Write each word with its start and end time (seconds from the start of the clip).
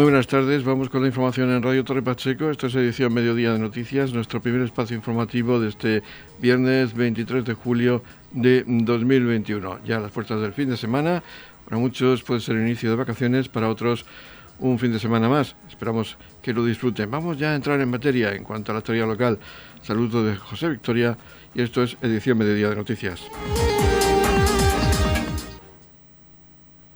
Muy 0.00 0.04
buenas 0.04 0.28
tardes, 0.28 0.64
vamos 0.64 0.88
con 0.88 1.02
la 1.02 1.08
información 1.08 1.50
en 1.50 1.62
Radio 1.62 1.84
Torre 1.84 2.00
Pacheco. 2.00 2.48
Esta 2.48 2.68
es 2.68 2.74
edición 2.74 3.12
Mediodía 3.12 3.52
de 3.52 3.58
Noticias, 3.58 4.14
nuestro 4.14 4.40
primer 4.40 4.62
espacio 4.62 4.96
informativo 4.96 5.60
de 5.60 5.68
este 5.68 6.02
viernes 6.38 6.94
23 6.94 7.44
de 7.44 7.52
julio 7.52 8.02
de 8.32 8.64
2021. 8.66 9.80
Ya 9.84 10.00
las 10.00 10.10
puertas 10.10 10.40
del 10.40 10.54
fin 10.54 10.70
de 10.70 10.78
semana, 10.78 11.22
para 11.66 11.76
muchos 11.76 12.22
puede 12.22 12.40
ser 12.40 12.56
inicio 12.56 12.88
de 12.88 12.96
vacaciones, 12.96 13.50
para 13.50 13.68
otros 13.68 14.06
un 14.58 14.78
fin 14.78 14.90
de 14.90 14.98
semana 14.98 15.28
más. 15.28 15.54
Esperamos 15.68 16.16
que 16.40 16.54
lo 16.54 16.64
disfruten. 16.64 17.10
Vamos 17.10 17.36
ya 17.36 17.50
a 17.50 17.54
entrar 17.54 17.78
en 17.78 17.90
materia 17.90 18.32
en 18.32 18.42
cuanto 18.42 18.72
a 18.72 18.76
la 18.76 18.78
actualidad 18.78 19.06
local. 19.06 19.38
Saludo 19.82 20.24
de 20.24 20.34
José 20.34 20.70
Victoria 20.70 21.18
y 21.54 21.60
esto 21.60 21.82
es 21.82 21.98
edición 22.00 22.38
Mediodía 22.38 22.70
de 22.70 22.76
Noticias. 22.76 23.20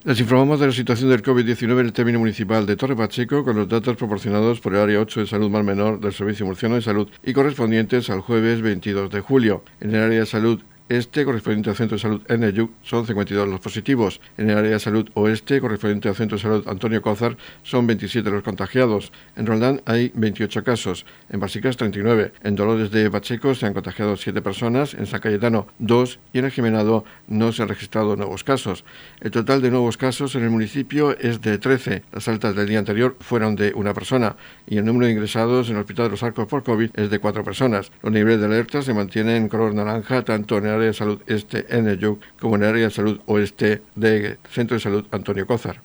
Les 0.05 0.21
informamos 0.21 0.61
de 0.61 0.67
la 0.67 0.73
situación 0.75 1.09
del 1.09 1.23
COVID-19 1.23 1.81
en 1.81 1.87
el 1.87 1.93
término 1.95 2.19
municipal 2.19 2.67
de 2.67 2.77
Torre 2.77 2.95
Pacheco 2.95 3.43
con 3.43 3.57
los 3.57 3.67
datos 3.67 3.97
proporcionados 3.97 4.61
por 4.61 4.75
el 4.75 4.81
Área 4.81 5.01
8 5.01 5.21
de 5.21 5.27
Salud 5.27 5.49
Mar 5.49 5.65
Menor 5.65 5.99
del 5.99 6.13
Servicio 6.13 6.45
Murciano 6.45 6.75
de 6.75 6.83
Salud 6.83 7.09
y 7.23 7.33
correspondientes 7.33 8.11
al 8.11 8.21
jueves 8.21 8.61
22 8.61 9.09
de 9.09 9.23
julio. 9.23 9.65
En 9.81 9.95
el 9.95 10.03
Área 10.03 10.21
de 10.21 10.27
Salud 10.27 10.61
este, 10.89 11.25
correspondiente 11.25 11.71
al 11.71 11.77
Centro 11.77 11.97
de 11.97 12.03
Salud 12.03 12.23
NEYU, 12.29 12.71
son 12.83 13.07
52 13.07 13.49
los 13.49 13.61
positivos. 13.61 14.21
En 14.37 14.51
el 14.51 14.59
área 14.59 14.73
de 14.73 14.79
salud 14.79 15.09
oeste, 15.15 15.61
correspondiente 15.61 16.09
al 16.09 16.15
Centro 16.15 16.37
de 16.37 16.43
Salud 16.43 16.69
Antonio 16.69 17.01
Cózar, 17.01 17.37
son 17.63 17.87
27 17.87 18.29
los 18.31 18.43
contagiados. 18.43 19.13
En 19.37 19.47
Roldán 19.47 19.81
hay 19.87 20.13
28 20.15 20.63
casos. 20.63 21.07
En 21.31 21.41
Basicas, 21.41 21.77
39. 21.77 22.33
En 22.43 22.55
Dolores 22.55 22.91
de 22.91 23.11
Pacheco 23.11 23.55
se 23.55 23.67
han 23.67 23.75
contagiado 23.75 24.17
7 24.17 24.43
personas. 24.43 24.95
En 24.95 25.07
San 25.07 25.21
Cayetano, 25.21 25.67
2. 25.79 26.19
Y 26.33 26.39
en 26.39 26.45
el 26.45 26.51
Jimenado 26.51 27.05
no 27.29 27.53
se 27.53 27.63
han 27.63 27.69
registrado 27.69 28.17
nuevos 28.17 28.45
casos. 28.45 28.85
El 29.21 29.31
total 29.31 29.63
de 29.63 29.71
nuevos 29.71 29.97
casos 29.97 30.35
en 30.35 30.45
el 30.45 30.51
municipio 30.51 31.17
es 31.19 31.41
de 31.41 31.59
13. 31.59 32.03
Las 32.13 32.29
altas 32.29 32.55
del 32.55 32.69
día 32.69 32.79
anterior 32.79 33.17
fueron 33.21 33.57
de 33.57 33.73
una 33.75 33.95
persona. 33.95 34.37
Y 34.67 34.77
el 34.77 34.85
número 34.85 35.07
de 35.07 35.13
ingresados 35.13 35.69
en 35.69 35.77
el 35.77 35.81
Hospital 35.81 36.07
de 36.07 36.11
los 36.11 36.23
Arcos 36.23 36.47
por 36.47 36.63
COVID 36.63 36.91
es 36.95 37.11
de 37.11 37.19
4 37.19 37.43
personas. 37.43 37.91
Los 38.03 38.13
niveles 38.13 38.41
de 38.41 38.47
alerta 38.47 38.83
se 38.83 38.93
mantienen 38.93 39.37
en 39.37 39.49
color 39.49 39.75
naranja 39.75 40.23
tanto 40.23 40.59
en 40.59 40.67
el 40.67 40.74
área 40.75 40.89
de 40.89 40.95
salud 40.95 41.21
este 41.27 41.67
en 41.77 41.89
el 41.89 41.99
YUC 41.99 42.21
como 42.39 42.57
en 42.57 42.63
el 42.63 42.69
área 42.69 42.85
de 42.85 42.91
salud 42.91 43.21
oeste 43.27 43.83
del 43.95 44.39
Centro 44.51 44.77
de 44.77 44.81
Salud 44.81 45.07
Antonio 45.11 45.47
Cózar. 45.47 45.81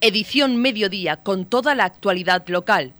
Edición 0.00 0.56
Mediodía 0.56 1.16
con 1.16 1.46
toda 1.46 1.74
la 1.74 1.84
actualidad 1.84 2.46
local. 2.48 2.92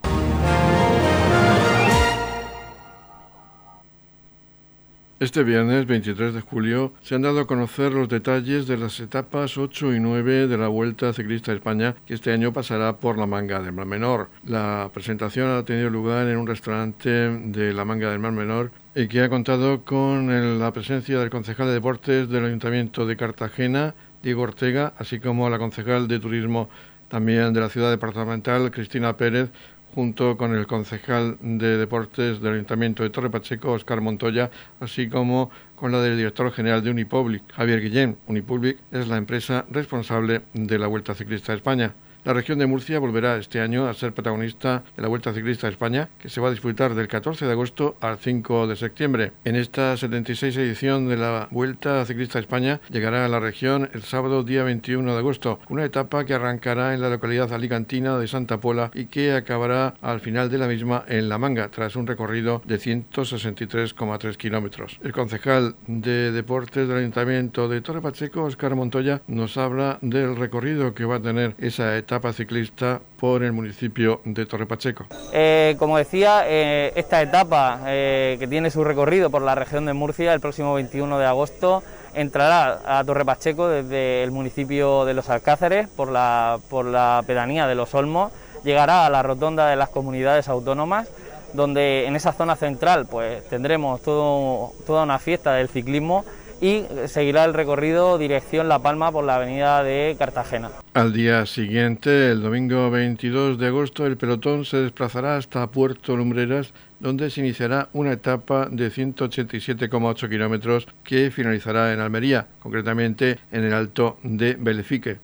Este 5.24 5.42
viernes 5.42 5.86
23 5.86 6.34
de 6.34 6.42
julio 6.42 6.92
se 7.00 7.14
han 7.14 7.22
dado 7.22 7.40
a 7.40 7.46
conocer 7.46 7.92
los 7.92 8.10
detalles 8.10 8.66
de 8.66 8.76
las 8.76 9.00
etapas 9.00 9.56
8 9.56 9.94
y 9.94 9.98
9 9.98 10.48
de 10.48 10.58
la 10.58 10.68
Vuelta 10.68 11.14
Ciclista 11.14 11.50
de 11.50 11.56
España 11.56 11.94
que 12.04 12.12
este 12.12 12.30
año 12.30 12.52
pasará 12.52 12.98
por 12.98 13.16
la 13.16 13.24
Manga 13.24 13.62
del 13.62 13.72
Mar 13.72 13.86
Menor. 13.86 14.28
La 14.44 14.90
presentación 14.92 15.48
ha 15.48 15.64
tenido 15.64 15.88
lugar 15.88 16.28
en 16.28 16.36
un 16.36 16.46
restaurante 16.46 17.08
de 17.08 17.72
la 17.72 17.86
Manga 17.86 18.10
del 18.10 18.18
Mar 18.18 18.32
Menor 18.32 18.70
y 18.94 19.08
que 19.08 19.22
ha 19.22 19.30
contado 19.30 19.82
con 19.82 20.58
la 20.58 20.72
presencia 20.74 21.18
del 21.18 21.30
concejal 21.30 21.68
de 21.68 21.72
deportes 21.72 22.28
del 22.28 22.44
Ayuntamiento 22.44 23.06
de 23.06 23.16
Cartagena, 23.16 23.94
Diego 24.22 24.42
Ortega, 24.42 24.92
así 24.98 25.20
como 25.20 25.48
la 25.48 25.58
concejal 25.58 26.06
de 26.06 26.20
turismo 26.20 26.68
también 27.08 27.54
de 27.54 27.60
la 27.60 27.70
ciudad 27.70 27.90
departamental, 27.90 28.70
Cristina 28.70 29.16
Pérez, 29.16 29.48
junto 29.94 30.36
con 30.36 30.54
el 30.54 30.66
concejal 30.66 31.38
de 31.40 31.78
deportes 31.78 32.40
del 32.40 32.54
Ayuntamiento 32.54 33.02
de 33.02 33.10
Torre 33.10 33.30
Pacheco, 33.30 33.72
Oscar 33.72 34.00
Montoya, 34.00 34.50
así 34.80 35.08
como 35.08 35.50
con 35.76 35.92
la 35.92 36.00
del 36.00 36.16
director 36.16 36.50
general 36.52 36.82
de 36.82 36.90
Unipublic, 36.90 37.42
Javier 37.52 37.80
Guillén. 37.80 38.16
Unipublic 38.26 38.78
es 38.90 39.06
la 39.06 39.16
empresa 39.16 39.64
responsable 39.70 40.42
de 40.52 40.78
la 40.78 40.88
Vuelta 40.88 41.14
Ciclista 41.14 41.52
de 41.52 41.58
España. 41.58 41.94
La 42.24 42.32
región 42.32 42.58
de 42.58 42.66
Murcia 42.66 42.98
volverá 42.98 43.36
este 43.36 43.60
año 43.60 43.86
a 43.86 43.92
ser 43.92 44.14
protagonista 44.14 44.82
de 44.96 45.02
la 45.02 45.08
Vuelta 45.08 45.34
Ciclista 45.34 45.66
a 45.66 45.70
España, 45.70 46.08
que 46.18 46.30
se 46.30 46.40
va 46.40 46.48
a 46.48 46.52
disputar 46.52 46.94
del 46.94 47.06
14 47.06 47.44
de 47.44 47.52
agosto 47.52 47.96
al 48.00 48.16
5 48.16 48.66
de 48.66 48.76
septiembre. 48.76 49.32
En 49.44 49.56
esta 49.56 49.94
76 49.94 50.56
edición 50.56 51.06
de 51.06 51.18
la 51.18 51.48
Vuelta 51.50 52.02
Ciclista 52.06 52.38
a 52.38 52.40
España 52.40 52.80
llegará 52.88 53.26
a 53.26 53.28
la 53.28 53.40
región 53.40 53.90
el 53.92 54.04
sábado 54.04 54.42
día 54.42 54.64
21 54.64 55.12
de 55.12 55.18
agosto, 55.18 55.60
una 55.68 55.84
etapa 55.84 56.24
que 56.24 56.32
arrancará 56.32 56.94
en 56.94 57.02
la 57.02 57.10
localidad 57.10 57.52
alicantina 57.52 58.16
de 58.16 58.26
Santa 58.26 58.58
Pola 58.58 58.90
y 58.94 59.04
que 59.04 59.32
acabará 59.32 59.92
al 60.00 60.20
final 60.20 60.50
de 60.50 60.56
la 60.56 60.66
misma 60.66 61.04
en 61.06 61.28
La 61.28 61.36
Manga, 61.36 61.68
tras 61.68 61.94
un 61.94 62.06
recorrido 62.06 62.62
de 62.64 62.78
163,3 62.78 64.36
kilómetros. 64.38 64.98
El 65.04 65.12
concejal 65.12 65.76
de 65.86 66.32
Deportes 66.32 66.88
del 66.88 67.00
Ayuntamiento 67.00 67.68
de 67.68 67.82
Torre 67.82 68.00
Pacheco, 68.00 68.44
Oscar 68.44 68.74
Montoya, 68.74 69.20
nos 69.26 69.58
habla 69.58 69.98
del 70.00 70.36
recorrido 70.36 70.94
que 70.94 71.04
va 71.04 71.16
a 71.16 71.20
tener 71.20 71.54
esa 71.58 71.98
etapa 71.98 72.13
etapa 72.14 72.32
ciclista 72.32 73.00
por 73.18 73.42
el 73.42 73.50
municipio 73.50 74.20
de 74.24 74.46
Torre 74.46 74.66
Pacheco. 74.66 75.06
Eh, 75.32 75.74
como 75.80 75.98
decía, 75.98 76.44
eh, 76.46 76.92
esta 76.94 77.20
etapa 77.20 77.80
eh, 77.86 78.36
que 78.38 78.46
tiene 78.46 78.70
su 78.70 78.84
recorrido 78.84 79.30
por 79.30 79.42
la 79.42 79.56
región 79.56 79.84
de 79.86 79.94
Murcia 79.94 80.32
el 80.32 80.38
próximo 80.38 80.74
21 80.74 81.18
de 81.18 81.26
agosto 81.26 81.82
entrará 82.14 82.78
a 82.86 83.02
Torre 83.02 83.24
Pacheco 83.24 83.66
desde 83.66 84.22
el 84.22 84.30
municipio 84.30 85.04
de 85.04 85.14
Los 85.14 85.28
Alcázares 85.28 85.88
por 85.88 86.12
la, 86.12 86.60
por 86.70 86.84
la 86.84 87.24
pedanía 87.26 87.66
de 87.66 87.74
Los 87.74 87.92
Olmos, 87.96 88.30
llegará 88.62 89.06
a 89.06 89.10
la 89.10 89.24
rotonda 89.24 89.66
de 89.66 89.74
las 89.74 89.88
comunidades 89.88 90.48
autónomas 90.48 91.08
donde 91.52 92.06
en 92.06 92.14
esa 92.14 92.32
zona 92.32 92.54
central 92.54 93.06
pues 93.10 93.44
tendremos 93.48 94.02
todo, 94.02 94.72
toda 94.86 95.02
una 95.02 95.18
fiesta 95.18 95.54
del 95.54 95.68
ciclismo 95.68 96.24
y 96.60 96.84
seguirá 97.06 97.44
el 97.44 97.54
recorrido 97.54 98.18
dirección 98.18 98.68
La 98.68 98.78
Palma 98.80 99.10
por 99.12 99.24
la 99.24 99.36
avenida 99.36 99.82
de 99.82 100.16
Cartagena. 100.18 100.70
Al 100.94 101.12
día 101.12 101.46
siguiente, 101.46 102.30
el 102.30 102.42
domingo 102.42 102.90
22 102.90 103.58
de 103.58 103.66
agosto, 103.66 104.06
el 104.06 104.16
pelotón 104.16 104.64
se 104.64 104.78
desplazará 104.78 105.36
hasta 105.36 105.66
Puerto 105.66 106.16
Lumbreras, 106.16 106.72
donde 107.00 107.30
se 107.30 107.40
iniciará 107.40 107.88
una 107.92 108.12
etapa 108.12 108.68
de 108.70 108.90
187,8 108.90 110.28
kilómetros 110.28 110.86
que 111.02 111.30
finalizará 111.30 111.92
en 111.92 112.00
Almería, 112.00 112.46
concretamente 112.60 113.38
en 113.52 113.64
el 113.64 113.74
Alto 113.74 114.18
de 114.22 114.54
Belefique. 114.54 115.18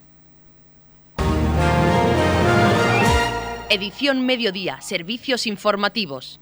Edición 3.71 4.27
Mediodía, 4.27 4.81
Servicios 4.81 5.47
Informativos. 5.47 6.41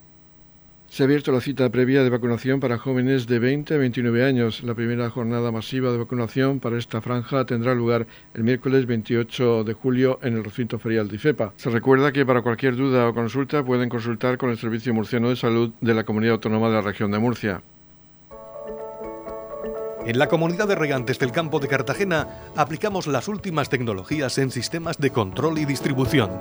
Se 0.99 1.05
ha 1.05 1.07
abierto 1.07 1.31
la 1.31 1.41
cita 1.41 1.71
previa 1.71 2.03
de 2.03 2.11
vacunación 2.11 2.59
para 2.59 2.77
jóvenes 2.77 3.29
de 3.29 3.39
20 3.39 3.73
a 3.73 3.79
29 3.79 4.25
años. 4.25 4.65
La 4.65 4.75
primera 4.75 5.09
jornada 5.11 5.53
masiva 5.53 5.93
de 5.93 5.99
vacunación 5.99 6.59
para 6.59 6.77
esta 6.77 7.01
franja 7.01 7.45
tendrá 7.45 7.73
lugar 7.73 8.09
el 8.35 8.43
miércoles 8.43 8.85
28 8.85 9.63
de 9.63 9.75
julio 9.75 10.19
en 10.25 10.37
el 10.37 10.43
recinto 10.43 10.81
ferial 10.81 11.07
de 11.07 11.15
IFEPA. 11.15 11.53
Se 11.57 11.71
recuerda 11.71 12.11
que 12.11 12.27
para 12.27 12.43
cualquier 12.43 12.75
duda 12.75 13.07
o 13.07 13.15
consulta 13.15 13.63
pueden 13.63 13.89
consultar 13.89 14.39
con 14.39 14.51
el 14.51 14.59
Servicio 14.59 14.93
Murciano 14.93 15.29
de 15.29 15.37
Salud 15.37 15.71
de 15.81 15.95
la 15.95 16.03
Comunidad 16.03 16.33
Autónoma 16.33 16.67
de 16.67 16.75
la 16.75 16.81
Región 16.81 17.13
de 17.13 17.21
Murcia. 17.21 17.63
En 20.05 20.19
la 20.19 20.27
comunidad 20.27 20.67
de 20.67 20.75
regantes 20.75 21.21
del 21.21 21.31
campo 21.31 21.61
de 21.61 21.69
Cartagena 21.69 22.27
aplicamos 22.57 23.07
las 23.07 23.29
últimas 23.29 23.69
tecnologías 23.69 24.37
en 24.39 24.51
sistemas 24.51 24.99
de 24.99 25.11
control 25.11 25.61
y 25.61 25.65
distribución 25.65 26.41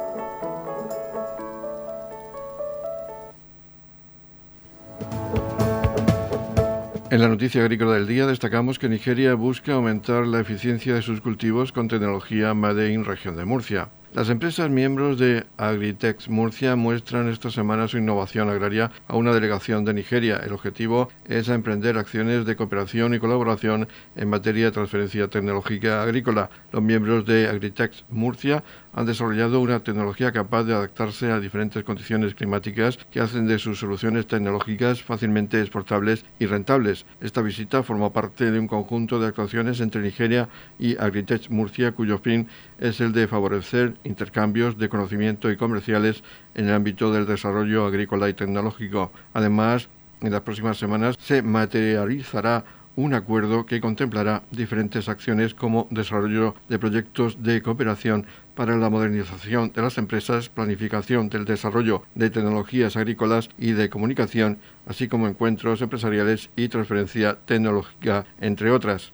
En 7.11 7.19
la 7.19 7.27
noticia 7.27 7.61
agrícola 7.61 7.95
del 7.95 8.07
día 8.07 8.25
destacamos 8.25 8.79
que 8.79 8.87
Nigeria 8.87 9.33
busca 9.33 9.73
aumentar 9.73 10.25
la 10.25 10.39
eficiencia 10.39 10.93
de 10.93 11.01
sus 11.01 11.19
cultivos 11.19 11.73
con 11.73 11.89
tecnología 11.89 12.53
Made 12.53 12.93
in 12.93 13.03
región 13.03 13.35
de 13.35 13.43
Murcia. 13.43 13.89
Las 14.13 14.29
empresas 14.29 14.69
miembros 14.69 15.17
de 15.17 15.45
Agritex 15.57 16.29
Murcia 16.29 16.77
muestran 16.77 17.27
esta 17.27 17.49
semana 17.49 17.89
su 17.89 17.97
innovación 17.97 18.49
agraria 18.49 18.91
a 19.09 19.17
una 19.17 19.33
delegación 19.33 19.83
de 19.83 19.93
Nigeria. 19.93 20.37
El 20.37 20.53
objetivo 20.53 21.09
es 21.25 21.49
emprender 21.49 21.97
acciones 21.97 22.45
de 22.45 22.55
cooperación 22.55 23.13
y 23.13 23.19
colaboración 23.19 23.89
en 24.15 24.29
materia 24.29 24.65
de 24.65 24.71
transferencia 24.71 25.27
tecnológica 25.27 26.03
agrícola. 26.03 26.49
Los 26.71 26.81
miembros 26.81 27.25
de 27.25 27.47
Agritex 27.47 28.05
Murcia 28.09 28.63
han 28.93 29.05
desarrollado 29.05 29.59
una 29.59 29.79
tecnología 29.79 30.31
capaz 30.31 30.63
de 30.63 30.73
adaptarse 30.73 31.31
a 31.31 31.39
diferentes 31.39 31.83
condiciones 31.83 32.35
climáticas 32.35 32.97
que 33.11 33.19
hacen 33.19 33.47
de 33.47 33.59
sus 33.59 33.79
soluciones 33.79 34.27
tecnológicas 34.27 35.01
fácilmente 35.01 35.61
exportables 35.61 36.25
y 36.39 36.45
rentables. 36.45 37.05
Esta 37.21 37.41
visita 37.41 37.83
forma 37.83 38.11
parte 38.11 38.51
de 38.51 38.59
un 38.59 38.67
conjunto 38.67 39.19
de 39.19 39.27
actuaciones 39.27 39.79
entre 39.79 40.01
Nigeria 40.01 40.49
y 40.79 40.97
Agritex 40.97 41.49
Murcia 41.49 41.93
cuyo 41.93 42.17
fin 42.19 42.47
es 42.79 42.99
el 42.99 43.13
de 43.13 43.27
favorecer 43.27 43.95
intercambios 44.03 44.77
de 44.77 44.89
conocimiento 44.89 45.51
y 45.51 45.57
comerciales 45.57 46.23
en 46.55 46.67
el 46.67 46.73
ámbito 46.73 47.11
del 47.11 47.25
desarrollo 47.25 47.85
agrícola 47.85 48.29
y 48.29 48.33
tecnológico. 48.33 49.11
Además, 49.33 49.89
en 50.21 50.31
las 50.31 50.41
próximas 50.41 50.77
semanas 50.77 51.15
se 51.19 51.41
materializará 51.41 52.63
un 53.01 53.15
acuerdo 53.15 53.65
que 53.65 53.81
contemplará 53.81 54.43
diferentes 54.51 55.09
acciones 55.09 55.55
como 55.55 55.87
desarrollo 55.89 56.55
de 56.69 56.77
proyectos 56.77 57.41
de 57.41 57.61
cooperación 57.61 58.27
para 58.55 58.77
la 58.77 58.91
modernización 58.91 59.71
de 59.73 59.81
las 59.81 59.97
empresas, 59.97 60.49
planificación 60.49 61.29
del 61.29 61.45
desarrollo 61.45 62.03
de 62.13 62.29
tecnologías 62.29 62.95
agrícolas 62.95 63.49
y 63.57 63.71
de 63.71 63.89
comunicación, 63.89 64.59
así 64.85 65.07
como 65.07 65.27
encuentros 65.27 65.81
empresariales 65.81 66.49
y 66.55 66.67
transferencia 66.67 67.37
tecnológica, 67.45 68.25
entre 68.39 68.69
otras. 68.69 69.13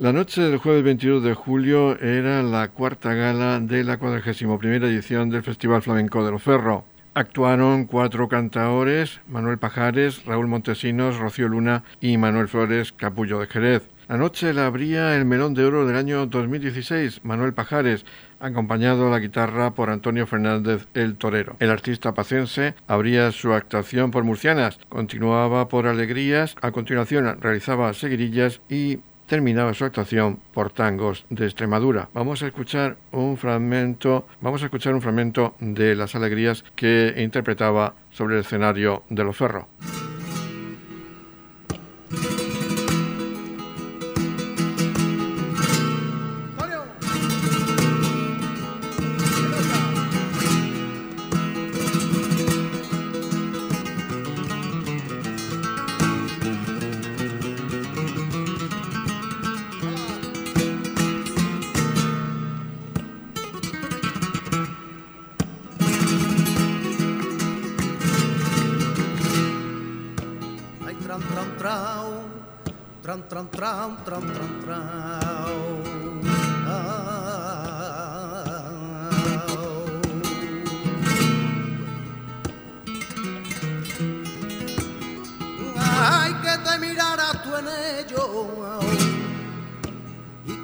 La 0.00 0.14
noche 0.14 0.40
del 0.40 0.56
jueves 0.56 0.82
22 0.82 1.22
de 1.22 1.34
julio 1.34 2.00
era 2.00 2.42
la 2.42 2.68
cuarta 2.68 3.12
gala 3.12 3.60
de 3.60 3.84
la 3.84 3.98
41 3.98 4.86
edición 4.86 5.28
del 5.28 5.42
Festival 5.42 5.82
Flamenco 5.82 6.24
de 6.24 6.30
Loferro. 6.30 6.86
Actuaron 7.12 7.84
cuatro 7.84 8.26
cantaores, 8.26 9.20
Manuel 9.28 9.58
Pajares, 9.58 10.24
Raúl 10.24 10.46
Montesinos, 10.46 11.18
Rocío 11.18 11.48
Luna 11.48 11.84
y 12.00 12.16
Manuel 12.16 12.48
Flores 12.48 12.92
Capullo 12.92 13.40
de 13.40 13.46
Jerez. 13.48 13.90
La 14.08 14.16
noche 14.16 14.54
la 14.54 14.64
abría 14.64 15.14
el 15.16 15.26
Melón 15.26 15.52
de 15.52 15.66
Oro 15.66 15.86
del 15.86 15.98
año 15.98 16.24
2016, 16.24 17.20
Manuel 17.22 17.52
Pajares, 17.52 18.06
acompañado 18.40 19.06
a 19.06 19.10
la 19.10 19.18
guitarra 19.18 19.74
por 19.74 19.90
Antonio 19.90 20.26
Fernández 20.26 20.88
el 20.94 21.16
Torero. 21.16 21.56
El 21.60 21.68
artista 21.68 22.14
pacense 22.14 22.74
abría 22.86 23.30
su 23.32 23.52
actuación 23.52 24.10
por 24.10 24.24
murcianas, 24.24 24.80
continuaba 24.88 25.68
por 25.68 25.86
alegrías, 25.86 26.56
a 26.62 26.72
continuación 26.72 27.38
realizaba 27.38 27.92
seguirillas 27.92 28.62
y 28.70 29.00
terminaba 29.30 29.72
su 29.74 29.84
actuación 29.84 30.40
por 30.52 30.72
tangos 30.72 31.24
de 31.30 31.44
Extremadura. 31.44 32.08
Vamos 32.12 32.42
a 32.42 32.48
escuchar 32.48 32.96
un 33.12 33.36
fragmento, 33.36 34.26
vamos 34.40 34.60
a 34.62 34.64
escuchar 34.64 34.92
un 34.92 35.00
fragmento 35.00 35.54
de 35.60 35.94
las 35.94 36.16
alegrías 36.16 36.64
que 36.74 37.14
interpretaba 37.16 37.94
sobre 38.10 38.34
el 38.34 38.40
escenario 38.40 39.04
de 39.08 39.22
los 39.22 39.36
ferros. 39.36 39.66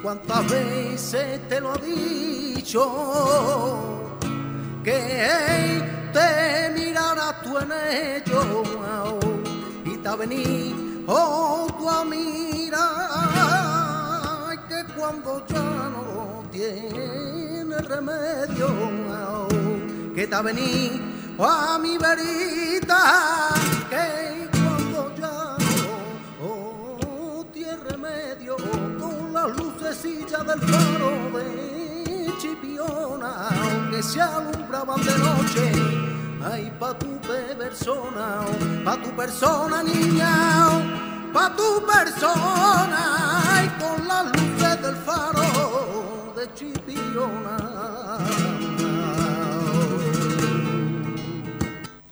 Cuántas 0.03 0.49
veces 0.49 1.47
te 1.49 1.59
lo 1.61 1.73
ha 1.73 1.77
dicho. 1.77 2.81
Que 4.83 5.83
te 6.13 6.71
mirarás 6.75 7.41
tú 7.43 7.57
en 7.57 7.71
ello. 7.71 9.19
Y 9.85 9.97
te 9.97 10.07
ha 10.07 10.15
venido 10.15 11.67
tú 11.77 11.89
a 11.89 12.03
mirar 12.05 12.46
que 12.46 12.46
cuando 15.07 15.41
ya 15.47 15.89
no 15.95 16.43
tiene 16.51 17.77
remedio 17.77 18.67
que 20.13 20.27
te 20.27 20.41
venido 20.41 21.45
a 21.45 21.79
mi 21.79 21.97
verita 21.97 23.53
que 23.89 24.49
cuando 24.51 25.15
ya 25.15 25.55
no 26.41 27.45
tiene 27.53 27.77
remedio 27.89 28.57
lucecilla 29.57 30.39
del 30.43 30.59
faro 30.59 31.37
de 31.37 32.33
Chipiona, 32.41 33.47
aunque 33.47 34.03
se 34.03 34.19
alumbraban 34.21 35.01
de 35.05 35.17
noche. 35.19 35.71
Ay, 36.51 36.69
pa' 36.77 36.93
tu 36.99 37.17
persona, 37.21 38.45
pa' 38.83 38.97
tu 38.97 39.09
persona, 39.15 39.83
niña, 39.83 40.31
pa' 41.33 41.55
tu 41.55 41.85
persona, 41.85 43.41
ay, 43.53 43.71
con 43.79 44.07
las 44.07 44.25
luces 44.25 44.46
del 44.81 44.95
faro 44.95 46.33
de 46.35 46.53
Chipiona. 46.53 47.57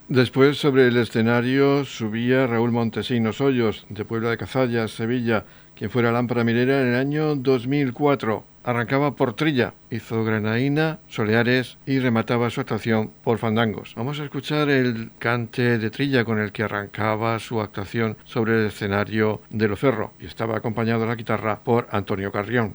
Después 0.08 0.56
sobre 0.56 0.86
el 0.86 0.96
escenario 0.96 1.84
subía 1.84 2.46
Raúl 2.46 2.72
Montesinos 2.72 3.40
Hoyos, 3.40 3.84
de 3.88 4.04
Puebla 4.04 4.30
de 4.30 4.38
Cazallas, 4.38 4.92
Sevilla, 4.92 5.44
quien 5.74 5.90
fuera 5.90 6.12
lámpara 6.12 6.44
minera 6.44 6.80
en 6.80 6.88
el 6.88 6.94
año 6.94 7.36
2004. 7.36 8.55
Arrancaba 8.66 9.14
por 9.14 9.34
Trilla, 9.34 9.74
hizo 9.92 10.24
Granaína, 10.24 10.98
Soleares 11.06 11.78
y 11.86 12.00
remataba 12.00 12.50
su 12.50 12.60
actuación 12.60 13.12
por 13.22 13.38
Fandangos. 13.38 13.94
Vamos 13.94 14.18
a 14.18 14.24
escuchar 14.24 14.68
el 14.70 15.10
cante 15.20 15.78
de 15.78 15.88
Trilla 15.88 16.24
con 16.24 16.40
el 16.40 16.50
que 16.50 16.64
arrancaba 16.64 17.38
su 17.38 17.60
actuación 17.60 18.16
sobre 18.24 18.60
el 18.60 18.66
escenario 18.66 19.40
de 19.50 19.68
Loferro 19.68 20.14
y 20.18 20.26
estaba 20.26 20.56
acompañado 20.56 21.04
a 21.04 21.06
la 21.06 21.14
guitarra 21.14 21.60
por 21.60 21.86
Antonio 21.92 22.32
Carrión. 22.32 22.74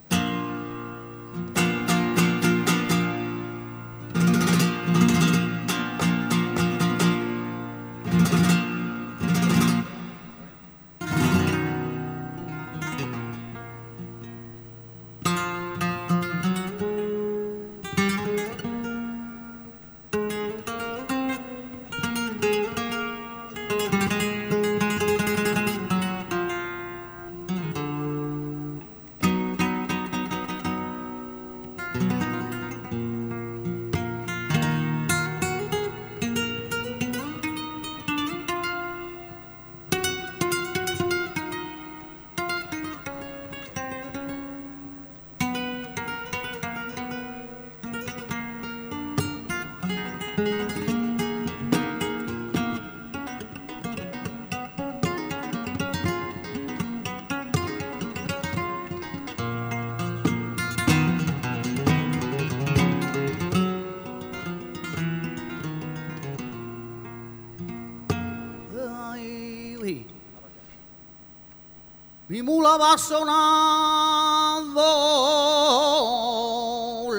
Mi 72.41 72.47
mula 72.47 72.75
va 72.75 72.97
sonando 72.97 74.81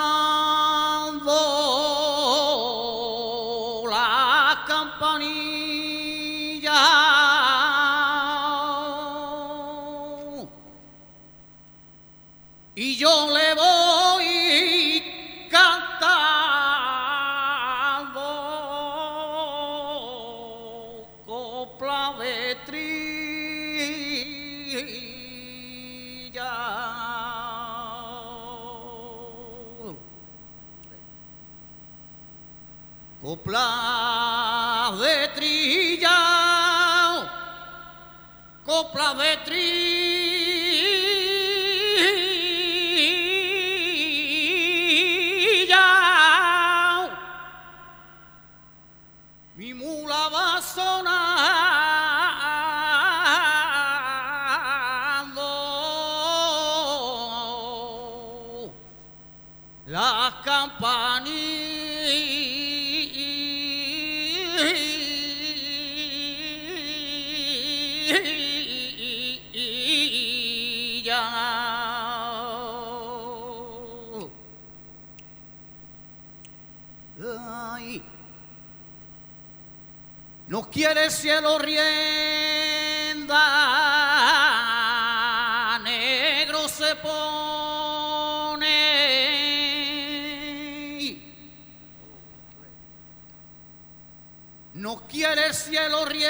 Y 12.82 12.96
yo 12.96 13.28
le 13.30 13.54
voy 13.54 15.02
cantando. 15.50 16.00
Copla 21.26 22.14
de 22.18 22.56
trilla. 22.64 22.90
Copla 33.20 34.96
de 34.98 35.28
trilla, 35.34 36.18
copla 38.64 39.12
de 39.12 39.36
no 80.48 80.68
quiere 80.68 81.04
el 81.04 81.10
cielo 81.10 81.58
rienda, 81.58 81.78
negro 85.82 86.68
se 86.68 86.96
pone. 86.96 87.29
Quiere 95.10 95.46
el 95.48 95.54
cielo 95.54 96.04
rienda, 96.04 96.28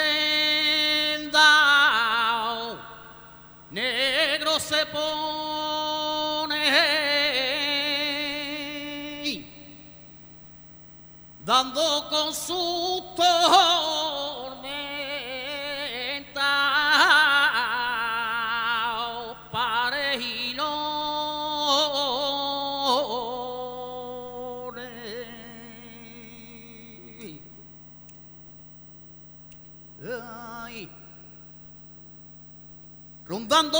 negro 3.69 4.59
se 4.59 4.85
pone. 4.87 5.21
Dando 11.45 12.07
con 12.09 12.33
su 12.33 13.13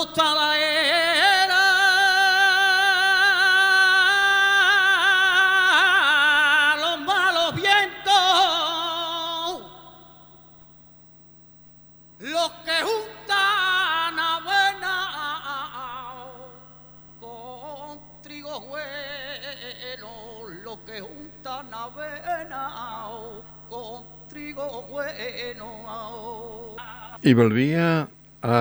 la 0.10 0.58
era 0.58 1.62
los 6.81 7.00
malos 7.01 7.53
vientos, 7.53 8.12
los 12.20 12.51
que 12.65 12.81
juntan 12.81 14.20
avena 14.20 14.98
con 17.20 18.00
trigo 18.24 18.60
bueno, 18.62 20.10
los 20.63 20.77
que 20.79 21.01
juntan 21.01 21.74
avena 21.74 23.08
con 23.70 24.03
trigo 24.27 24.81
bueno. 24.89 26.75
Y 27.22 27.34
volvía 27.36 28.08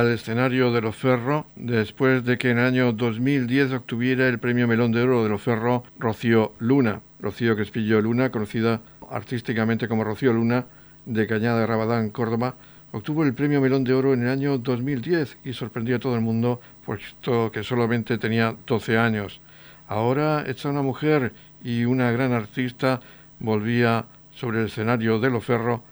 al 0.00 0.12
escenario 0.12 0.72
de 0.72 0.80
Los 0.80 0.96
Ferro 0.96 1.44
después 1.56 2.24
de 2.24 2.38
que 2.38 2.50
en 2.50 2.58
el 2.58 2.64
año 2.64 2.92
2010 2.92 3.72
obtuviera 3.72 4.28
el 4.28 4.38
premio 4.38 4.66
Melón 4.66 4.92
de 4.92 5.02
Oro 5.02 5.22
de 5.22 5.28
Los 5.28 5.42
Ferro 5.42 5.84
Rocío 5.98 6.54
Luna. 6.58 7.02
Rocío 7.20 7.54
Crespillo 7.54 8.00
Luna, 8.00 8.30
conocida 8.30 8.80
artísticamente 9.10 9.88
como 9.88 10.02
Rocío 10.02 10.32
Luna, 10.32 10.64
de 11.04 11.26
Cañada 11.26 11.60
de 11.60 11.66
Rabadán, 11.66 12.08
Córdoba, 12.08 12.54
obtuvo 12.92 13.24
el 13.24 13.34
premio 13.34 13.60
Melón 13.60 13.84
de 13.84 13.92
Oro 13.92 14.14
en 14.14 14.22
el 14.22 14.30
año 14.30 14.56
2010 14.56 15.36
y 15.44 15.52
sorprendió 15.52 15.96
a 15.96 16.00
todo 16.00 16.14
el 16.14 16.22
mundo 16.22 16.60
puesto 16.86 17.52
que 17.52 17.62
solamente 17.62 18.16
tenía 18.16 18.56
12 18.66 18.96
años. 18.96 19.42
Ahora, 19.86 20.44
hecha 20.46 20.70
una 20.70 20.82
mujer 20.82 21.34
y 21.62 21.84
una 21.84 22.10
gran 22.10 22.32
artista, 22.32 23.00
volvía 23.38 24.06
sobre 24.30 24.60
el 24.60 24.66
escenario 24.66 25.20
de 25.20 25.28
Los 25.28 25.44
Ferro 25.44 25.84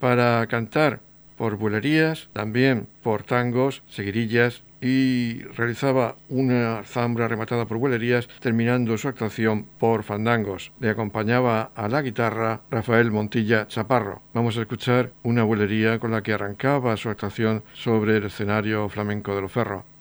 para 0.00 0.46
cantar 0.48 1.00
por 1.36 1.56
bulerías, 1.56 2.28
también 2.32 2.86
por 3.02 3.22
tangos, 3.22 3.82
seguirillas 3.88 4.62
y 4.80 5.42
realizaba 5.56 6.16
una 6.28 6.82
zambra 6.84 7.26
rematada 7.26 7.64
por 7.64 7.78
bulerías, 7.78 8.28
terminando 8.40 8.98
su 8.98 9.08
actuación 9.08 9.64
por 9.78 10.02
fandangos. 10.02 10.72
Le 10.78 10.90
acompañaba 10.90 11.70
a 11.74 11.88
la 11.88 12.02
guitarra 12.02 12.60
Rafael 12.70 13.10
Montilla 13.10 13.66
Chaparro. 13.66 14.20
Vamos 14.34 14.58
a 14.58 14.60
escuchar 14.60 15.10
una 15.22 15.42
bulería 15.42 15.98
con 15.98 16.10
la 16.10 16.22
que 16.22 16.34
arrancaba 16.34 16.98
su 16.98 17.08
actuación 17.08 17.62
sobre 17.72 18.18
el 18.18 18.24
escenario 18.24 18.88
flamenco 18.90 19.34
de 19.34 19.40
Los 19.40 19.52
Ferro. 19.52 19.93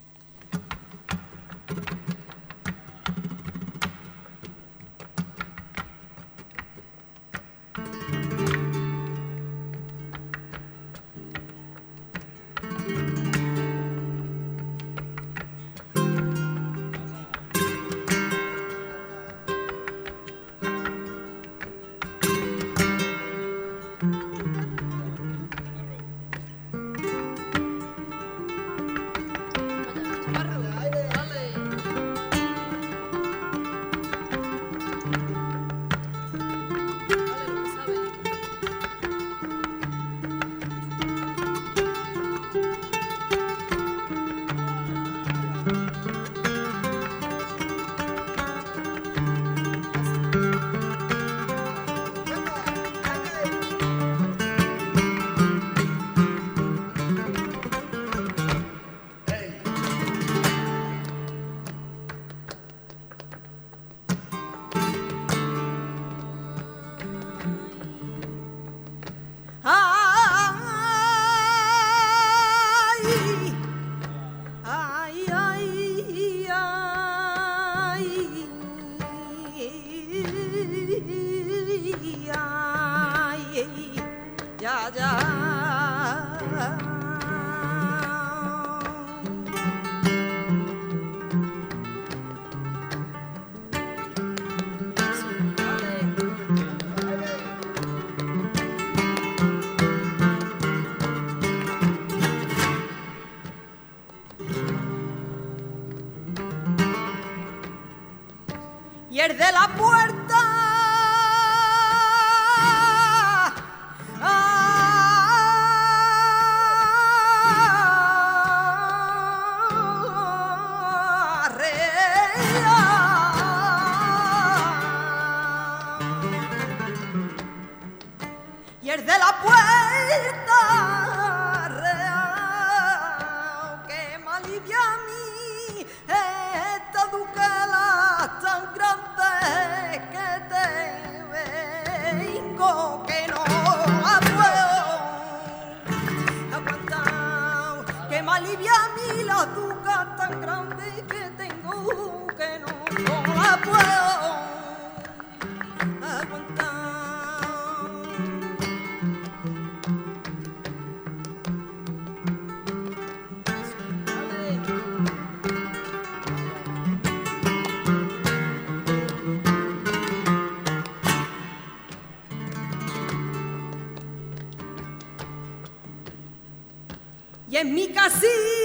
mi 177.64 177.88
casita. 177.88 178.63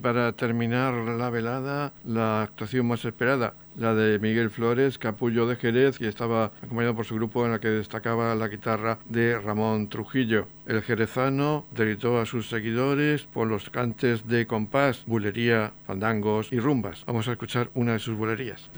para 0.00 0.32
terminar 0.32 0.94
la 0.94 1.30
velada, 1.30 1.92
la 2.04 2.42
actuación 2.42 2.86
más 2.88 3.04
esperada, 3.04 3.54
la 3.76 3.94
de 3.94 4.18
Miguel 4.18 4.50
Flores, 4.50 4.98
capullo 4.98 5.46
de 5.46 5.56
Jerez, 5.56 5.98
que 5.98 6.08
estaba 6.08 6.52
acompañado 6.62 6.94
por 6.94 7.06
su 7.06 7.14
grupo 7.14 7.44
en 7.44 7.52
la 7.52 7.60
que 7.60 7.68
destacaba 7.68 8.34
la 8.34 8.48
guitarra 8.48 8.98
de 9.08 9.38
Ramón 9.38 9.88
Trujillo. 9.88 10.46
El 10.66 10.82
jerezano 10.82 11.66
deleitó 11.74 12.20
a 12.20 12.26
sus 12.26 12.48
seguidores 12.48 13.24
por 13.24 13.48
los 13.48 13.70
cantes 13.70 14.26
de 14.26 14.46
compás, 14.46 15.04
bulería, 15.06 15.72
fandangos 15.86 16.52
y 16.52 16.58
rumbas. 16.58 17.04
Vamos 17.06 17.28
a 17.28 17.32
escuchar 17.32 17.70
una 17.74 17.92
de 17.92 17.98
sus 17.98 18.16
bulerías. 18.16 18.70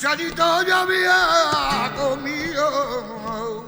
Gusanito 0.00 0.62
yo 0.62 0.76
había 0.76 1.92
comido. 1.94 3.64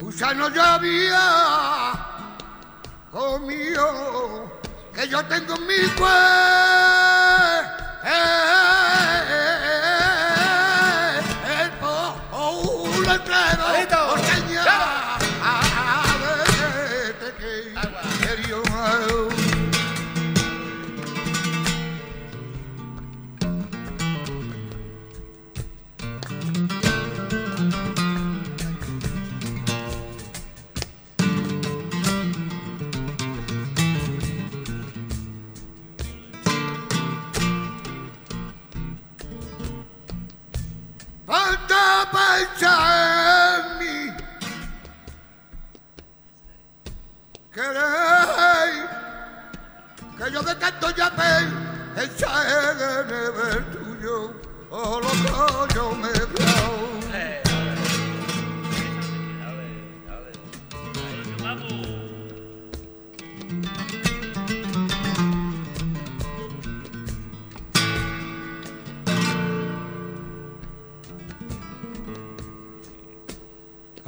Gusano 0.00 0.48
yo 0.50 0.62
había 0.62 1.20
comido. 3.12 4.60
Que 4.92 5.08
yo 5.08 5.24
tengo 5.26 5.54
en 5.54 5.66
mi 5.68 5.88
cuerpo 5.96 6.81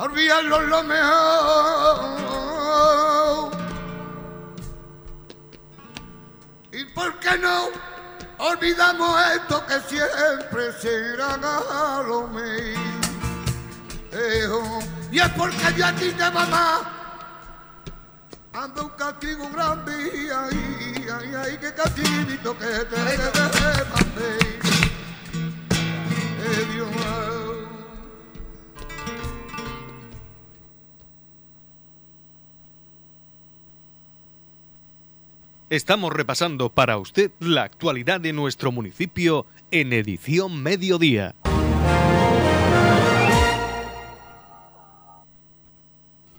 Olvídalo 0.05 0.61
lo 0.61 0.83
mejor. 0.83 2.13
¿Y 6.73 6.85
por 6.97 7.19
qué 7.21 7.39
no 7.39 7.71
olvidamos 8.37 9.19
esto 9.35 9.65
que 9.67 9.81
siempre 9.81 10.73
será 10.79 11.39
lo 12.07 12.27
mío? 12.27 12.79
Y 15.11 15.19
es 15.21 15.29
porque 15.31 15.73
yo 15.75 15.87
a 15.87 15.93
ti 15.93 16.11
te 16.11 16.31
mamá 16.31 16.83
ando 18.53 18.83
un 18.85 18.91
castigo 18.91 19.49
grande 19.55 19.93
y 20.15 20.29
ay, 20.29 21.07
ay, 21.19 21.35
ay, 21.35 21.59
qué 21.59 21.73
castigito 21.73 22.55
que 22.59 22.67
te 22.67 22.97
mandé. 23.95 24.37
Eh, 26.45 26.67
Dios 26.75 26.91
mío. 26.91 27.24
Estamos 35.75 36.13
repasando 36.13 36.69
para 36.69 36.99
usted 36.99 37.33
la 37.41 37.65
actualidad 37.65 38.21
de 38.21 38.33
nuestro 38.33 38.71
municipio 38.71 39.45
en 39.73 39.93
edición 39.93 40.63
mediodía. 40.63 41.35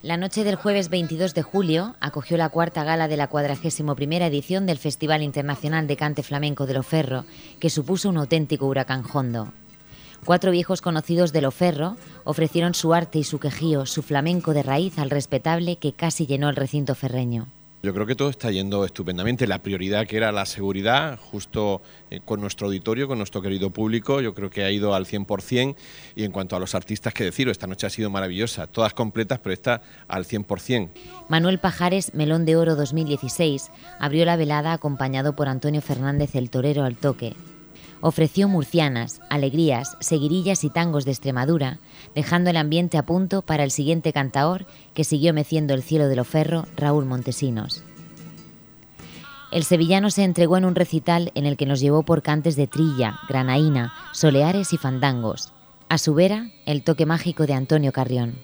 La 0.01 0.15
noche 0.15 0.45
del 0.45 0.55
jueves 0.55 0.87
22 0.87 1.33
de 1.33 1.41
julio 1.41 1.97
acogió 1.99 2.37
la 2.37 2.47
cuarta 2.47 2.85
gala 2.85 3.09
de 3.09 3.17
la 3.17 3.27
41 3.27 3.93
edición 4.25 4.65
del 4.65 4.77
Festival 4.77 5.21
Internacional 5.21 5.85
de 5.85 5.97
Cante 5.97 6.23
Flamenco 6.23 6.65
de 6.65 6.75
Loferro, 6.75 7.25
que 7.59 7.69
supuso 7.69 8.07
un 8.07 8.15
auténtico 8.15 8.67
huracán 8.67 9.03
hondo. 9.13 9.51
Cuatro 10.23 10.51
viejos 10.51 10.79
conocidos 10.79 11.33
de 11.33 11.41
Loferro 11.41 11.97
ofrecieron 12.23 12.73
su 12.73 12.93
arte 12.93 13.19
y 13.19 13.25
su 13.25 13.39
quejío, 13.39 13.85
su 13.85 14.01
flamenco 14.01 14.53
de 14.53 14.63
raíz 14.63 14.97
al 14.97 15.09
respetable 15.09 15.75
que 15.75 15.91
casi 15.91 16.25
llenó 16.25 16.47
el 16.47 16.55
recinto 16.55 16.95
ferreño. 16.95 17.49
Yo 17.85 17.93
creo 17.93 18.07
que 18.07 18.15
todo 18.15 18.31
está 18.31 18.49
yendo 18.49 18.83
estupendamente. 18.83 19.45
La 19.45 19.59
prioridad 19.59 20.07
que 20.07 20.17
era 20.17 20.31
la 20.31 20.47
seguridad, 20.47 21.19
justo 21.19 21.83
eh, 22.09 22.19
con 22.25 22.41
nuestro 22.41 22.65
auditorio, 22.65 23.07
con 23.07 23.19
nuestro 23.19 23.43
querido 23.43 23.69
público, 23.69 24.21
yo 24.21 24.33
creo 24.33 24.49
que 24.49 24.63
ha 24.63 24.71
ido 24.71 24.95
al 24.95 25.05
100%. 25.05 25.75
Y 26.15 26.23
en 26.23 26.31
cuanto 26.31 26.55
a 26.55 26.59
los 26.59 26.73
artistas, 26.73 27.13
que 27.13 27.25
decir, 27.25 27.47
esta 27.47 27.67
noche 27.67 27.85
ha 27.85 27.91
sido 27.91 28.09
maravillosa. 28.09 28.65
Todas 28.65 28.95
completas, 28.95 29.37
pero 29.37 29.53
esta 29.53 29.83
al 30.07 30.25
100%. 30.25 30.89
Manuel 31.29 31.59
Pajares, 31.59 32.15
Melón 32.15 32.45
de 32.45 32.55
Oro 32.55 32.75
2016, 32.75 33.69
abrió 33.99 34.25
la 34.25 34.35
velada 34.35 34.73
acompañado 34.73 35.35
por 35.35 35.47
Antonio 35.47 35.83
Fernández 35.83 36.33
el 36.33 36.49
Torero 36.49 36.85
al 36.85 36.95
toque. 36.95 37.35
Ofreció 38.01 38.47
murcianas, 38.47 39.21
alegrías, 39.29 39.95
seguirillas 39.99 40.63
y 40.63 40.71
tangos 40.71 41.05
de 41.05 41.11
Extremadura, 41.11 41.77
dejando 42.15 42.49
el 42.49 42.57
ambiente 42.57 42.97
a 42.97 43.05
punto 43.05 43.41
para 43.41 43.63
el 43.63 43.71
siguiente 43.71 44.13
cantaor 44.13 44.65
que 44.93 45.03
siguió 45.03 45.33
meciendo 45.33 45.73
el 45.73 45.83
cielo 45.83 46.07
de 46.07 46.15
Loferro, 46.15 46.65
Raúl 46.75 47.05
Montesinos. 47.05 47.83
El 49.51 49.63
sevillano 49.63 50.09
se 50.09 50.23
entregó 50.23 50.57
en 50.57 50.65
un 50.65 50.75
recital 50.75 51.31
en 51.35 51.45
el 51.45 51.55
que 51.55 51.65
nos 51.65 51.79
llevó 51.79 52.03
por 52.03 52.23
cantes 52.23 52.55
de 52.55 52.67
trilla, 52.67 53.19
granaína, 53.29 53.93
soleares 54.11 54.73
y 54.73 54.77
fandangos. 54.77 55.53
A 55.87 55.97
su 55.97 56.13
vera, 56.13 56.49
el 56.65 56.83
toque 56.83 57.05
mágico 57.05 57.45
de 57.45 57.53
Antonio 57.53 57.91
Carrión. 57.91 58.35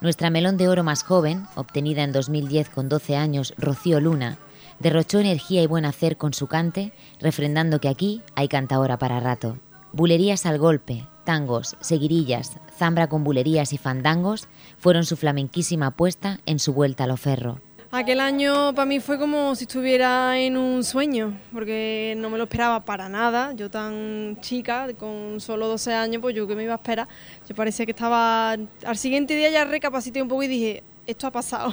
Nuestra 0.00 0.28
melón 0.28 0.56
de 0.56 0.68
oro 0.68 0.82
más 0.82 1.02
joven, 1.02 1.46
obtenida 1.54 2.02
en 2.02 2.12
2010 2.12 2.70
con 2.70 2.88
12 2.88 3.16
años, 3.16 3.54
Rocío 3.58 4.00
Luna, 4.00 4.38
derrochó 4.80 5.18
energía 5.18 5.62
y 5.62 5.66
buen 5.66 5.84
hacer 5.84 6.16
con 6.16 6.34
su 6.34 6.46
cante, 6.46 6.92
refrendando 7.20 7.80
que 7.80 7.88
aquí 7.88 8.22
hay 8.34 8.48
cantaora 8.48 8.98
para 8.98 9.20
rato. 9.20 9.58
Bulerías 9.92 10.46
al 10.46 10.58
golpe, 10.58 11.04
tangos, 11.24 11.76
seguirillas, 11.80 12.56
zambra 12.76 13.08
con 13.08 13.24
bulerías 13.24 13.72
y 13.72 13.78
fandangos 13.78 14.48
fueron 14.78 15.04
su 15.04 15.16
flamenquísima 15.16 15.86
apuesta 15.86 16.40
en 16.46 16.58
su 16.58 16.72
vuelta 16.72 17.04
a 17.04 17.06
lo 17.06 17.16
ferro. 17.16 17.60
Aquel 17.92 18.20
año 18.20 18.72
para 18.72 18.86
mí 18.86 19.00
fue 19.00 19.18
como 19.18 19.56
si 19.56 19.64
estuviera 19.64 20.38
en 20.38 20.56
un 20.56 20.84
sueño, 20.84 21.36
porque 21.52 22.14
no 22.18 22.30
me 22.30 22.38
lo 22.38 22.44
esperaba 22.44 22.84
para 22.84 23.08
nada. 23.08 23.52
Yo 23.54 23.68
tan 23.68 24.38
chica, 24.40 24.86
con 24.96 25.40
solo 25.40 25.66
12 25.66 25.92
años, 25.92 26.22
pues 26.22 26.36
yo 26.36 26.46
que 26.46 26.54
me 26.54 26.62
iba 26.62 26.74
a 26.74 26.76
esperar. 26.76 27.08
Yo 27.48 27.54
parecía 27.56 27.84
que 27.86 27.90
estaba... 27.90 28.52
Al 28.52 28.96
siguiente 28.96 29.34
día 29.34 29.50
ya 29.50 29.64
recapacité 29.64 30.22
un 30.22 30.28
poco 30.28 30.44
y 30.44 30.46
dije, 30.46 30.84
esto 31.04 31.26
ha 31.26 31.32
pasado. 31.32 31.72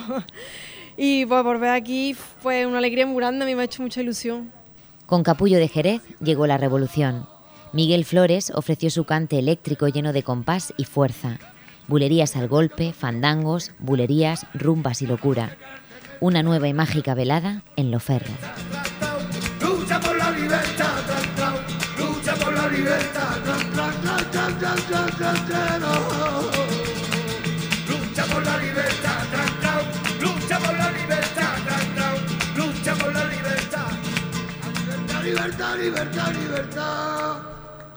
y 0.98 1.24
pues 1.28 1.44
volver 1.44 1.70
aquí 1.70 2.16
fue 2.16 2.66
una 2.66 2.80
alegría 2.80 3.06
muy 3.06 3.18
grande, 3.18 3.44
a 3.44 3.48
mí 3.48 3.54
me 3.54 3.62
ha 3.62 3.66
hecho 3.66 3.84
mucha 3.84 4.02
ilusión. 4.02 4.52
Con 5.06 5.22
Capullo 5.22 5.60
de 5.60 5.68
Jerez 5.68 6.02
llegó 6.20 6.48
la 6.48 6.58
revolución. 6.58 7.28
Miguel 7.74 8.06
Flores 8.06 8.52
ofreció 8.56 8.90
su 8.90 9.04
cante 9.04 9.38
eléctrico 9.38 9.88
lleno 9.88 10.14
de 10.14 10.24
compás 10.24 10.74
y 10.78 10.86
fuerza. 10.86 11.38
Bulerías 11.88 12.36
al 12.36 12.48
golpe, 12.48 12.94
fandangos, 12.94 13.72
bulerías, 13.80 14.46
rumbas 14.54 15.02
y 15.02 15.08
locura. 15.08 15.58
Una 16.20 16.44
nueva 16.44 16.68
y 16.68 16.74
mágica 16.74 17.14
velada 17.14 17.64
en 17.76 17.92
Lo 17.92 18.00
Ferro. 18.00 18.32
Lucha 19.62 20.00
por 20.00 20.18
la 20.18 20.32
libertad, 20.32 21.02
lucha 21.98 22.36
por 22.36 22.54
la 22.54 22.68
libertad, 22.70 23.38
lucha 27.88 28.26
por 28.26 28.44
la 28.44 28.58
libertad, 28.58 29.24
lucha 30.20 30.60
por 30.60 30.74
la 30.74 30.92
libertad, 30.92 31.52
lucha 32.56 32.96
por 32.96 33.14
la 33.14 33.26
libertad, 33.26 33.92
libertad, 35.24 35.24
libertad, 35.24 35.78
libertad, 35.78 36.34
libertad. 36.34 37.57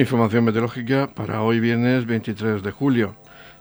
Información 0.00 0.44
meteorológica 0.44 1.10
para 1.14 1.42
hoy 1.42 1.60
viernes 1.60 2.06
23 2.06 2.62
de 2.62 2.70
julio. 2.70 3.16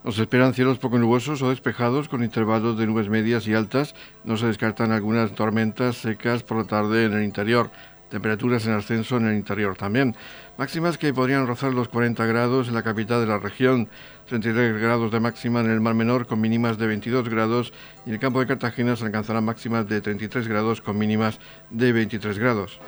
Nos 0.06 0.18
esperan 0.20 0.54
cielos 0.54 0.80
poco 0.80 0.98
nubosos 0.98 1.42
o 1.42 1.50
despejados 1.50 2.08
con 2.08 2.24
intervalos 2.24 2.78
de 2.78 2.88
nubes 2.88 3.10
medias 3.10 3.46
y 3.46 3.54
altas. 3.54 3.94
No 4.24 4.38
se 4.38 4.46
descartan 4.46 4.94
algunas 4.94 5.36
tormentas 5.36 5.98
secas 5.98 6.42
por 6.44 6.60
la 6.60 6.64
tarde 6.64 7.04
en 7.04 7.12
el 7.12 7.26
interior. 7.26 7.72
Temperaturas 8.10 8.66
en 8.68 8.72
ascenso 8.72 9.18
en 9.18 9.28
el 9.28 9.36
interior 9.36 9.76
también. 9.76 10.16
Máximas 10.58 10.98
que 10.98 11.14
podrían 11.14 11.46
rozar 11.46 11.74
los 11.74 11.90
40 11.90 12.26
grados 12.26 12.70
en 12.70 12.76
la 12.76 12.84
capital 12.84 13.20
de 13.20 13.28
la 13.28 13.40
región, 13.40 13.90
33 14.30 14.82
grados 14.82 15.12
de 15.12 15.20
máxima 15.20 15.60
en 15.60 15.70
el 15.70 15.82
Mar 15.82 15.94
Menor 15.94 16.26
con 16.26 16.40
mínimas 16.40 16.78
de 16.78 16.88
22 16.88 17.28
grados 17.28 17.74
y 18.06 18.12
en 18.12 18.14
el 18.14 18.22
campo 18.22 18.40
de 18.40 18.48
Cartagena 18.48 18.96
se 18.96 19.04
alcanzarán 19.04 19.44
máximas 19.44 19.90
de 19.90 20.00
33 20.00 20.48
grados 20.48 20.80
con 20.80 20.98
mínimas 20.98 21.38
de 21.70 21.92
23 21.92 22.40
grados. 22.40 22.80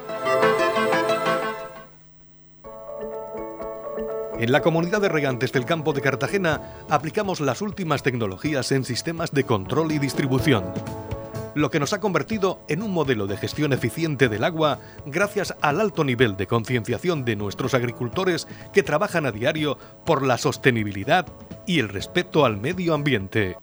En 4.42 4.52
la 4.52 4.64
comunidad 4.64 5.02
de 5.02 5.08
regantes 5.08 5.52
del 5.52 5.66
campo 5.66 5.94
de 5.94 6.02
Cartagena 6.02 6.62
aplicamos 6.90 7.42
las 7.42 7.62
últimas 7.62 8.02
tecnologías 8.02 8.72
en 8.72 8.84
sistemas 8.84 9.32
de 9.34 9.44
control 9.44 9.92
y 9.92 10.00
distribución, 10.00 10.64
lo 11.54 11.70
que 11.70 11.80
nos 11.80 11.94
ha 11.94 12.00
convertido 12.00 12.66
en 12.68 12.82
un 12.82 12.90
modelo 12.90 13.28
de 13.28 13.38
gestión 13.38 13.72
eficiente 13.72 14.30
del 14.30 14.44
agua 14.44 14.80
gracias 15.06 15.54
al 15.62 15.80
alto 15.80 16.04
nivel 16.04 16.38
de 16.38 16.48
concienciación 16.48 17.24
de 17.24 17.36
nuestros 17.36 17.76
agricultores 17.76 18.48
que 18.74 18.82
trabajan 18.82 19.28
a 19.28 19.32
diario 19.32 19.78
por 20.08 20.26
la 20.26 20.40
sostenibilidad 20.40 21.28
y 21.68 21.78
el 21.78 21.90
respeto 21.90 22.44
al 22.44 22.58
medio 22.58 22.96
ambiente. 22.96 23.58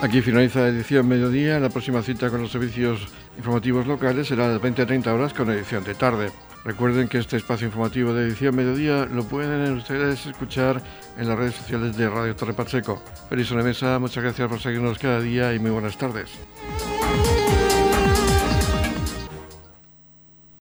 Aquí 0.00 0.20
finaliza 0.20 0.60
la 0.60 0.68
edición 0.68 1.08
mediodía. 1.08 1.58
La 1.58 1.70
próxima 1.70 2.02
cita 2.02 2.30
con 2.30 2.42
los 2.42 2.52
servicios 2.52 3.08
informativos 3.36 3.88
locales 3.88 4.28
será 4.28 4.44
a 4.44 4.48
las 4.48 4.62
20 4.62 4.82
a 4.82 4.86
30 4.86 5.12
horas 5.12 5.34
con 5.34 5.50
edición 5.50 5.82
de 5.82 5.94
tarde. 5.96 6.30
Recuerden 6.64 7.08
que 7.08 7.18
este 7.18 7.36
espacio 7.36 7.66
informativo 7.66 8.14
de 8.14 8.26
edición 8.26 8.54
mediodía 8.54 9.06
lo 9.06 9.24
pueden 9.24 9.72
ustedes 9.72 10.26
escuchar 10.26 10.82
en 11.18 11.28
las 11.28 11.36
redes 11.36 11.56
sociales 11.56 11.96
de 11.96 12.08
Radio 12.08 12.36
Torre 12.36 12.54
Pacheco. 12.54 13.02
Feliz 13.28 13.50
Mesa, 13.52 13.98
muchas 13.98 14.22
gracias 14.22 14.48
por 14.48 14.60
seguirnos 14.60 14.98
cada 14.98 15.20
día 15.20 15.52
y 15.54 15.58
muy 15.58 15.70
buenas 15.70 15.98
tardes. 15.98 16.30